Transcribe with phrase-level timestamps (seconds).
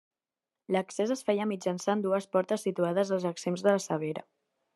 [0.75, 4.27] L’accés es feia mitjançant dues portes situades als extrems de la cebera.